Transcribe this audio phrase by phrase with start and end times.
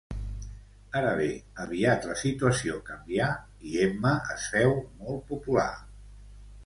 [1.01, 1.27] Ara bé,
[1.65, 3.29] aviat la situació canvià
[3.73, 5.69] i Emma es féu molt popular.